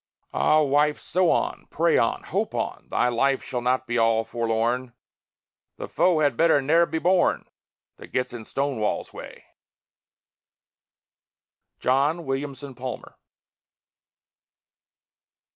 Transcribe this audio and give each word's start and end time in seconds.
Ah! 0.33 0.63
Wife, 0.63 0.99
sew 0.99 1.29
on, 1.29 1.67
pray 1.69 1.95
on, 1.95 2.23
hope 2.23 2.55
on; 2.55 2.87
Thy 2.89 3.07
life 3.07 3.43
shall 3.43 3.61
not 3.61 3.85
be 3.85 3.99
all 3.99 4.23
forlorn; 4.23 4.93
The 5.77 5.87
foe 5.87 6.21
had 6.21 6.35
better 6.35 6.59
ne'er 6.59 6.87
been 6.87 7.03
born 7.03 7.45
That 7.97 8.07
gets 8.07 8.33
in 8.33 8.43
"Stonewall's 8.43 9.13
way." 9.13 9.43
JOHN 11.81 12.25
WILLIAMSON 12.25 12.73
PALMER. 12.73 13.15